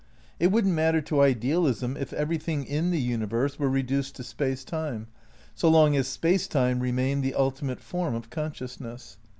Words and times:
It 0.39 0.51
wouldn't 0.51 0.73
matter 0.73 0.99
to 1.01 1.21
idealism 1.21 1.95
if 1.95 2.11
every 2.11 2.39
thing 2.39 2.65
in 2.65 2.89
the 2.89 2.99
universe 2.99 3.59
were 3.59 3.69
reduced 3.69 4.15
to 4.15 4.23
Space 4.23 4.63
Time, 4.63 5.05
so 5.53 5.69
long 5.69 5.95
as 5.95 6.07
Space 6.07 6.47
Time 6.47 6.79
remained 6.79 7.23
the 7.23 7.35
ultimate 7.35 7.81
form 7.81 8.15
of 8.15 8.31
cqnsciousness. 8.31 9.17